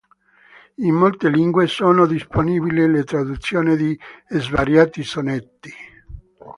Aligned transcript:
In 0.77 0.95
molte 0.95 1.29
lingue 1.29 1.67
sono 1.67 2.07
disponibili 2.07 2.89
le 2.89 3.03
traduzioni 3.03 3.75
di 3.77 3.95
svariati 4.29 5.03
sonetti. 5.03 5.71